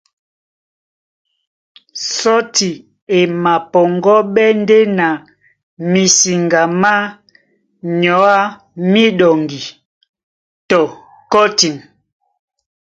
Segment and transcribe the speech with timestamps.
[2.13, 2.69] Sɔ́ti
[3.17, 5.07] e mapɔŋgɔ́ɓɛ́ ndé na
[5.91, 6.93] misiŋga má
[7.99, 8.41] nyɔ́ á
[8.91, 9.61] míɗɔŋgi
[10.69, 10.81] tɔ
[11.31, 11.75] kɔ́tin.